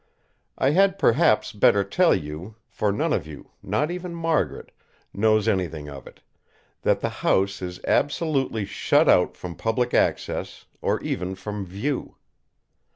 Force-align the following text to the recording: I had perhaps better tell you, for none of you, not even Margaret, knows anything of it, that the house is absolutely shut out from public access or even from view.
I 0.57 0.71
had 0.71 0.97
perhaps 0.97 1.53
better 1.53 1.83
tell 1.83 2.15
you, 2.15 2.55
for 2.67 2.91
none 2.91 3.13
of 3.13 3.27
you, 3.27 3.51
not 3.61 3.91
even 3.91 4.15
Margaret, 4.15 4.71
knows 5.13 5.47
anything 5.47 5.89
of 5.89 6.07
it, 6.07 6.21
that 6.81 7.01
the 7.01 7.09
house 7.21 7.61
is 7.61 7.79
absolutely 7.85 8.65
shut 8.65 9.07
out 9.07 9.37
from 9.37 9.53
public 9.53 9.93
access 9.93 10.65
or 10.81 10.99
even 11.03 11.35
from 11.35 11.67
view. 11.67 12.15